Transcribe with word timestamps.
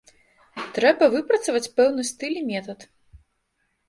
Трэба 0.77 1.09
выпрацаваць 1.15 1.71
пэўны 1.79 2.05
стыль 2.11 2.39
і 2.39 2.41
метад. 2.49 2.79